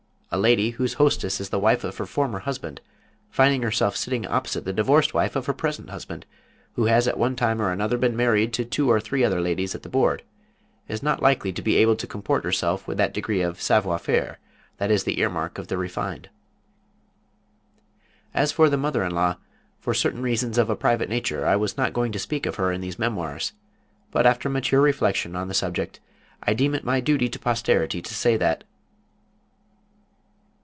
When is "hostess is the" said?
0.93-1.59